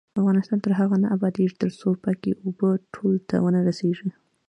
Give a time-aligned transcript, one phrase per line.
[0.21, 4.09] افغانستان تر هغو نه ابادیږي، ترڅو پاکې اوبه ټولو ته ونه رسیږي.